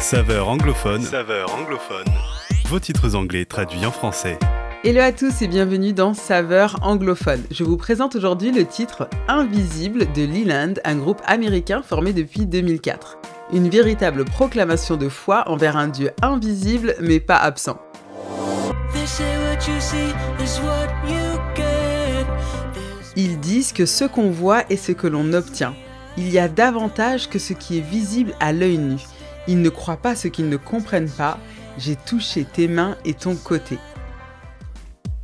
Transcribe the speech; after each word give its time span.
Saveur 0.00 0.48
anglophone. 0.48 1.02
Saveur 1.02 1.54
anglophone. 1.54 2.06
Vos 2.68 2.80
titres 2.80 3.14
anglais 3.14 3.44
traduits 3.44 3.84
en 3.84 3.90
français. 3.90 4.38
Hello 4.82 5.02
à 5.02 5.12
tous 5.12 5.42
et 5.42 5.46
bienvenue 5.46 5.92
dans 5.92 6.14
Saveur 6.14 6.78
anglophone. 6.80 7.44
Je 7.50 7.64
vous 7.64 7.76
présente 7.76 8.16
aujourd'hui 8.16 8.50
le 8.50 8.64
titre 8.64 9.10
Invisible 9.28 10.10
de 10.12 10.22
Leland, 10.22 10.72
un 10.84 10.96
groupe 10.96 11.20
américain 11.26 11.82
formé 11.82 12.14
depuis 12.14 12.46
2004. 12.46 13.18
Une 13.52 13.68
véritable 13.68 14.24
proclamation 14.24 14.96
de 14.96 15.10
foi 15.10 15.44
envers 15.46 15.76
un 15.76 15.88
Dieu 15.88 16.12
invisible 16.22 16.94
mais 17.02 17.20
pas 17.20 17.36
absent. 17.36 17.78
Ils 23.16 23.38
disent 23.38 23.72
que 23.74 23.84
ce 23.84 24.04
qu'on 24.06 24.30
voit 24.30 24.62
est 24.70 24.78
ce 24.78 24.92
que 24.92 25.06
l'on 25.06 25.34
obtient. 25.34 25.74
Il 26.16 26.30
y 26.30 26.38
a 26.38 26.48
davantage 26.48 27.28
que 27.28 27.38
ce 27.38 27.52
qui 27.52 27.76
est 27.76 27.82
visible 27.82 28.32
à 28.40 28.54
l'œil 28.54 28.78
nu. 28.78 28.96
Ils 29.50 29.62
ne 29.62 29.68
croient 29.68 29.96
pas 29.96 30.14
ce 30.14 30.28
qu'ils 30.28 30.48
ne 30.48 30.56
comprennent 30.56 31.10
pas. 31.10 31.36
J'ai 31.76 31.96
touché 31.96 32.44
tes 32.44 32.68
mains 32.68 32.96
et 33.04 33.14
ton 33.14 33.34
côté. 33.34 33.78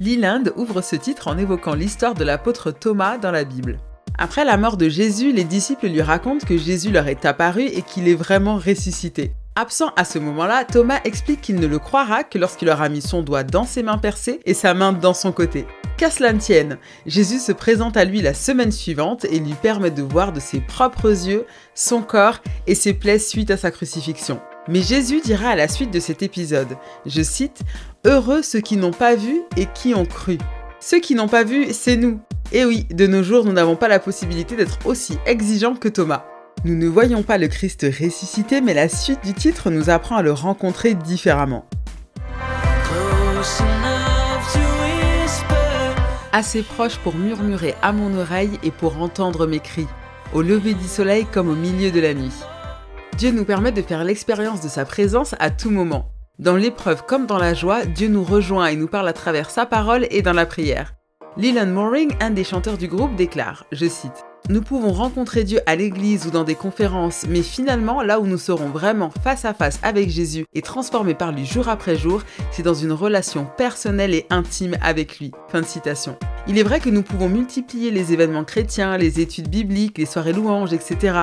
Leland 0.00 0.42
ouvre 0.56 0.80
ce 0.80 0.96
titre 0.96 1.28
en 1.28 1.38
évoquant 1.38 1.74
l'histoire 1.74 2.14
de 2.14 2.24
l'apôtre 2.24 2.72
Thomas 2.72 3.18
dans 3.18 3.30
la 3.30 3.44
Bible. 3.44 3.78
Après 4.18 4.44
la 4.44 4.56
mort 4.56 4.76
de 4.76 4.88
Jésus, 4.88 5.30
les 5.30 5.44
disciples 5.44 5.86
lui 5.86 6.02
racontent 6.02 6.44
que 6.44 6.58
Jésus 6.58 6.90
leur 6.90 7.06
est 7.06 7.24
apparu 7.24 7.66
et 7.66 7.82
qu'il 7.82 8.08
est 8.08 8.16
vraiment 8.16 8.56
ressuscité. 8.56 9.30
Absent 9.54 9.92
à 9.94 10.04
ce 10.04 10.18
moment-là, 10.18 10.64
Thomas 10.64 10.98
explique 11.04 11.40
qu'il 11.40 11.60
ne 11.60 11.68
le 11.68 11.78
croira 11.78 12.24
que 12.24 12.38
lorsqu'il 12.38 12.68
aura 12.68 12.88
mis 12.88 13.02
son 13.02 13.22
doigt 13.22 13.44
dans 13.44 13.62
ses 13.62 13.84
mains 13.84 13.98
percées 13.98 14.40
et 14.44 14.54
sa 14.54 14.74
main 14.74 14.92
dans 14.92 15.14
son 15.14 15.30
côté. 15.30 15.66
Qu'à 15.96 16.10
cela 16.10 16.34
ne 16.34 16.38
tienne, 16.38 16.76
Jésus 17.06 17.38
se 17.38 17.52
présente 17.52 17.96
à 17.96 18.04
lui 18.04 18.20
la 18.20 18.34
semaine 18.34 18.70
suivante 18.70 19.24
et 19.24 19.38
lui 19.38 19.54
permet 19.54 19.90
de 19.90 20.02
voir 20.02 20.32
de 20.32 20.40
ses 20.40 20.60
propres 20.60 21.26
yeux 21.26 21.46
son 21.74 22.02
corps 22.02 22.42
et 22.66 22.74
ses 22.74 22.92
plaies 22.92 23.18
suite 23.18 23.50
à 23.50 23.56
sa 23.56 23.70
crucifixion. 23.70 24.38
Mais 24.68 24.82
Jésus 24.82 25.22
dira 25.22 25.48
à 25.48 25.56
la 25.56 25.68
suite 25.68 25.90
de 25.90 26.00
cet 26.00 26.22
épisode, 26.22 26.76
je 27.06 27.22
cite, 27.22 27.62
Heureux 28.04 28.42
ceux 28.42 28.60
qui 28.60 28.76
n'ont 28.76 28.90
pas 28.90 29.14
vu 29.14 29.40
et 29.56 29.66
qui 29.72 29.94
ont 29.94 30.04
cru. 30.04 30.36
Ceux 30.80 31.00
qui 31.00 31.14
n'ont 31.14 31.28
pas 31.28 31.44
vu, 31.44 31.72
c'est 31.72 31.96
nous. 31.96 32.20
Et 32.52 32.66
oui, 32.66 32.84
de 32.90 33.06
nos 33.06 33.22
jours, 33.22 33.46
nous 33.46 33.52
n'avons 33.52 33.76
pas 33.76 33.88
la 33.88 33.98
possibilité 33.98 34.54
d'être 34.54 34.78
aussi 34.84 35.16
exigeants 35.24 35.76
que 35.76 35.88
Thomas. 35.88 36.26
Nous 36.64 36.76
ne 36.76 36.88
voyons 36.88 37.22
pas 37.22 37.38
le 37.38 37.48
Christ 37.48 37.86
ressuscité, 37.98 38.60
mais 38.60 38.74
la 38.74 38.90
suite 38.90 39.24
du 39.24 39.32
titre 39.32 39.70
nous 39.70 39.88
apprend 39.88 40.16
à 40.16 40.22
le 40.22 40.32
rencontrer 40.32 40.92
différemment. 40.94 41.64
Assez 46.36 46.62
proche 46.62 46.98
pour 46.98 47.14
murmurer 47.14 47.74
à 47.80 47.92
mon 47.92 48.14
oreille 48.14 48.58
et 48.62 48.70
pour 48.70 49.00
entendre 49.00 49.46
mes 49.46 49.58
cris, 49.58 49.86
au 50.34 50.42
lever 50.42 50.74
du 50.74 50.84
soleil 50.86 51.24
comme 51.24 51.48
au 51.48 51.54
milieu 51.54 51.90
de 51.90 51.98
la 51.98 52.12
nuit. 52.12 52.34
Dieu 53.16 53.30
nous 53.30 53.46
permet 53.46 53.72
de 53.72 53.80
faire 53.80 54.04
l'expérience 54.04 54.60
de 54.60 54.68
sa 54.68 54.84
présence 54.84 55.34
à 55.38 55.48
tout 55.48 55.70
moment. 55.70 56.10
Dans 56.38 56.56
l'épreuve 56.56 57.06
comme 57.06 57.24
dans 57.24 57.38
la 57.38 57.54
joie, 57.54 57.86
Dieu 57.86 58.08
nous 58.08 58.22
rejoint 58.22 58.66
et 58.66 58.76
nous 58.76 58.86
parle 58.86 59.08
à 59.08 59.14
travers 59.14 59.48
sa 59.48 59.64
parole 59.64 60.06
et 60.10 60.20
dans 60.20 60.34
la 60.34 60.44
prière. 60.44 60.92
Leland 61.38 61.68
Mooring, 61.68 62.12
un 62.20 62.30
des 62.30 62.44
chanteurs 62.44 62.76
du 62.76 62.86
groupe, 62.86 63.16
déclare, 63.16 63.64
je 63.72 63.86
cite, 63.86 64.26
nous 64.48 64.62
pouvons 64.62 64.92
rencontrer 64.92 65.42
Dieu 65.42 65.60
à 65.66 65.74
l'église 65.74 66.26
ou 66.26 66.30
dans 66.30 66.44
des 66.44 66.54
conférences, 66.54 67.24
mais 67.28 67.42
finalement, 67.42 68.02
là 68.02 68.20
où 68.20 68.26
nous 68.26 68.38
serons 68.38 68.68
vraiment 68.68 69.10
face 69.24 69.44
à 69.44 69.54
face 69.54 69.80
avec 69.82 70.08
Jésus 70.08 70.46
et 70.54 70.62
transformés 70.62 71.14
par 71.14 71.32
lui 71.32 71.44
jour 71.44 71.68
après 71.68 71.96
jour, 71.96 72.22
c'est 72.52 72.62
dans 72.62 72.74
une 72.74 72.92
relation 72.92 73.46
personnelle 73.56 74.14
et 74.14 74.26
intime 74.30 74.76
avec 74.80 75.18
lui. 75.18 75.32
Fin 75.48 75.62
de 75.62 75.66
citation. 75.66 76.16
Il 76.46 76.58
est 76.58 76.62
vrai 76.62 76.78
que 76.78 76.90
nous 76.90 77.02
pouvons 77.02 77.28
multiplier 77.28 77.90
les 77.90 78.12
événements 78.12 78.44
chrétiens, 78.44 78.96
les 78.96 79.20
études 79.20 79.48
bibliques, 79.48 79.98
les 79.98 80.06
soirées 80.06 80.32
louanges, 80.32 80.72
etc. 80.72 81.18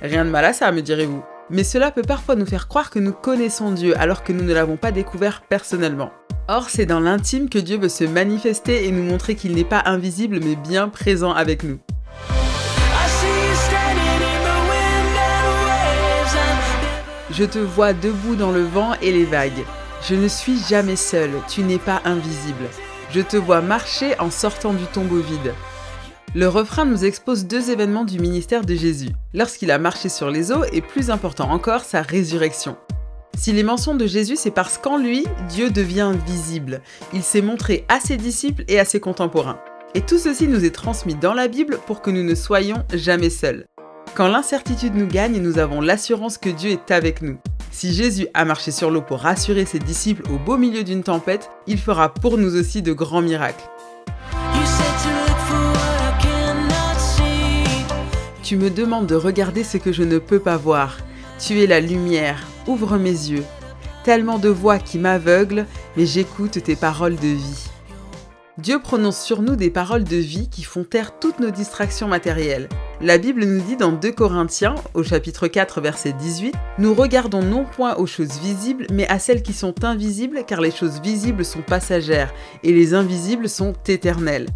Rien 0.00 0.24
de 0.24 0.30
mal 0.30 0.44
à 0.44 0.52
ça, 0.52 0.70
me 0.70 0.80
direz-vous. 0.80 1.24
Mais 1.50 1.64
cela 1.64 1.90
peut 1.90 2.02
parfois 2.02 2.36
nous 2.36 2.46
faire 2.46 2.68
croire 2.68 2.90
que 2.90 2.98
nous 2.98 3.12
connaissons 3.12 3.72
Dieu 3.72 3.98
alors 3.98 4.22
que 4.22 4.32
nous 4.32 4.44
ne 4.44 4.52
l'avons 4.52 4.76
pas 4.76 4.92
découvert 4.92 5.42
personnellement. 5.48 6.12
Or, 6.46 6.70
c'est 6.70 6.86
dans 6.86 7.00
l'intime 7.00 7.48
que 7.48 7.58
Dieu 7.58 7.78
veut 7.78 7.88
se 7.88 8.04
manifester 8.04 8.86
et 8.86 8.92
nous 8.92 9.02
montrer 9.02 9.34
qu'il 9.34 9.54
n'est 9.54 9.64
pas 9.64 9.82
invisible 9.84 10.40
mais 10.42 10.56
bien 10.56 10.88
présent 10.88 11.32
avec 11.32 11.62
nous. 11.64 11.78
Je 17.38 17.44
te 17.44 17.60
vois 17.60 17.92
debout 17.92 18.34
dans 18.34 18.50
le 18.50 18.64
vent 18.64 18.94
et 19.00 19.12
les 19.12 19.24
vagues. 19.24 19.64
Je 20.02 20.16
ne 20.16 20.26
suis 20.26 20.58
jamais 20.68 20.96
seul, 20.96 21.30
tu 21.48 21.62
n'es 21.62 21.78
pas 21.78 22.02
invisible. 22.04 22.64
Je 23.12 23.20
te 23.20 23.36
vois 23.36 23.60
marcher 23.60 24.18
en 24.18 24.28
sortant 24.28 24.72
du 24.72 24.84
tombeau 24.86 25.20
vide. 25.20 25.54
Le 26.34 26.48
refrain 26.48 26.84
nous 26.84 27.04
expose 27.04 27.46
deux 27.46 27.70
événements 27.70 28.04
du 28.04 28.18
ministère 28.18 28.64
de 28.64 28.74
Jésus, 28.74 29.10
lorsqu'il 29.34 29.70
a 29.70 29.78
marché 29.78 30.08
sur 30.08 30.32
les 30.32 30.50
eaux 30.50 30.64
et 30.72 30.80
plus 30.80 31.10
important 31.10 31.48
encore, 31.52 31.82
sa 31.82 32.02
résurrection. 32.02 32.76
Si 33.36 33.52
les 33.52 33.62
mentions 33.62 33.94
de 33.94 34.08
Jésus, 34.08 34.34
c'est 34.34 34.50
parce 34.50 34.76
qu'en 34.76 34.98
lui, 34.98 35.24
Dieu 35.48 35.70
devient 35.70 36.10
visible. 36.26 36.80
Il 37.12 37.22
s'est 37.22 37.40
montré 37.40 37.84
à 37.88 38.00
ses 38.00 38.16
disciples 38.16 38.64
et 38.66 38.80
à 38.80 38.84
ses 38.84 38.98
contemporains. 38.98 39.60
Et 39.94 40.00
tout 40.00 40.18
ceci 40.18 40.48
nous 40.48 40.64
est 40.64 40.74
transmis 40.74 41.14
dans 41.14 41.34
la 41.34 41.46
Bible 41.46 41.78
pour 41.86 42.02
que 42.02 42.10
nous 42.10 42.24
ne 42.24 42.34
soyons 42.34 42.82
jamais 42.92 43.30
seuls. 43.30 43.68
Quand 44.14 44.28
l'incertitude 44.28 44.94
nous 44.94 45.06
gagne, 45.06 45.40
nous 45.40 45.58
avons 45.58 45.80
l'assurance 45.80 46.38
que 46.38 46.48
Dieu 46.48 46.70
est 46.70 46.90
avec 46.90 47.22
nous. 47.22 47.38
Si 47.70 47.92
Jésus 47.92 48.26
a 48.34 48.44
marché 48.44 48.70
sur 48.72 48.90
l'eau 48.90 49.02
pour 49.02 49.20
rassurer 49.20 49.64
ses 49.64 49.78
disciples 49.78 50.28
au 50.32 50.38
beau 50.38 50.56
milieu 50.56 50.82
d'une 50.82 51.04
tempête, 51.04 51.50
il 51.66 51.78
fera 51.78 52.12
pour 52.12 52.38
nous 52.38 52.56
aussi 52.56 52.82
de 52.82 52.92
grands 52.92 53.22
miracles. 53.22 53.64
Tu 58.42 58.56
me 58.56 58.70
demandes 58.70 59.06
de 59.06 59.14
regarder 59.14 59.62
ce 59.62 59.76
que 59.76 59.92
je 59.92 60.02
ne 60.02 60.18
peux 60.18 60.40
pas 60.40 60.56
voir. 60.56 60.96
Tu 61.38 61.62
es 61.62 61.66
la 61.66 61.80
lumière, 61.80 62.46
ouvre 62.66 62.96
mes 62.96 63.10
yeux. 63.10 63.44
Tellement 64.04 64.38
de 64.38 64.48
voix 64.48 64.78
qui 64.78 64.98
m'aveuglent, 64.98 65.66
mais 65.96 66.06
j'écoute 66.06 66.62
tes 66.62 66.76
paroles 66.76 67.16
de 67.16 67.28
vie. 67.28 67.68
Dieu 68.56 68.80
prononce 68.80 69.20
sur 69.20 69.42
nous 69.42 69.54
des 69.54 69.70
paroles 69.70 70.04
de 70.04 70.16
vie 70.16 70.48
qui 70.48 70.64
font 70.64 70.82
taire 70.82 71.18
toutes 71.20 71.38
nos 71.38 71.50
distractions 71.50 72.08
matérielles. 72.08 72.68
La 73.00 73.16
Bible 73.16 73.44
nous 73.44 73.60
dit 73.60 73.76
dans 73.76 73.92
2 73.92 74.10
Corinthiens, 74.10 74.74
au 74.92 75.04
chapitre 75.04 75.46
4, 75.46 75.80
verset 75.80 76.12
18, 76.12 76.52
Nous 76.78 76.94
regardons 76.94 77.42
non 77.42 77.64
point 77.64 77.94
aux 77.94 78.06
choses 78.06 78.40
visibles, 78.40 78.88
mais 78.90 79.06
à 79.06 79.20
celles 79.20 79.44
qui 79.44 79.52
sont 79.52 79.84
invisibles, 79.84 80.42
car 80.44 80.60
les 80.60 80.72
choses 80.72 81.00
visibles 81.00 81.44
sont 81.44 81.62
passagères, 81.62 82.34
et 82.64 82.72
les 82.72 82.94
invisibles 82.94 83.48
sont 83.48 83.72
éternelles. 83.86 84.48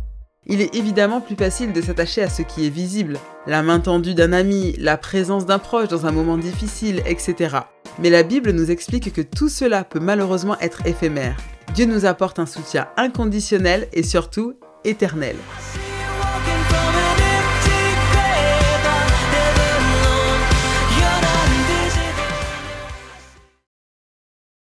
Il 0.44 0.60
est 0.60 0.74
évidemment 0.74 1.20
plus 1.20 1.36
facile 1.36 1.72
de 1.72 1.80
s'attacher 1.80 2.20
à 2.20 2.28
ce 2.28 2.42
qui 2.42 2.66
est 2.66 2.70
visible, 2.70 3.20
la 3.46 3.62
main 3.62 3.78
tendue 3.78 4.14
d'un 4.14 4.32
ami, 4.32 4.74
la 4.76 4.96
présence 4.96 5.46
d'un 5.46 5.60
proche 5.60 5.86
dans 5.86 6.06
un 6.06 6.12
moment 6.12 6.36
difficile, 6.36 7.00
etc. 7.06 7.58
Mais 8.00 8.10
la 8.10 8.24
Bible 8.24 8.50
nous 8.50 8.72
explique 8.72 9.12
que 9.12 9.22
tout 9.22 9.48
cela 9.48 9.84
peut 9.84 10.00
malheureusement 10.00 10.58
être 10.58 10.84
éphémère. 10.84 11.36
Dieu 11.74 11.86
nous 11.86 12.06
apporte 12.06 12.40
un 12.40 12.46
soutien 12.46 12.88
inconditionnel 12.96 13.86
et 13.92 14.02
surtout 14.02 14.54
éternel. 14.84 15.36